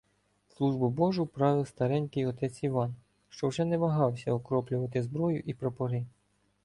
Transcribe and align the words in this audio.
Службу 0.49 0.89
Божу 0.89 1.25
правив 1.25 1.67
старенький 1.67 2.25
отець 2.25 2.63
Іван, 2.63 2.95
що 3.29 3.47
вже 3.47 3.65
не 3.65 3.77
вагався 3.77 4.33
окроплювати 4.33 5.03
зброю 5.03 5.39
і 5.45 5.53
прапори. 5.53 6.05